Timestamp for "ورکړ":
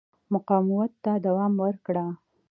1.63-1.95